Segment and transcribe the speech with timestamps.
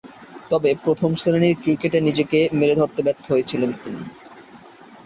[0.49, 4.01] তবে, প্রথম-শ্রেণীর ক্রিকেটে নিজেকে মেলে ধরতে ব্যর্থ হয়েছিলেন তিনি।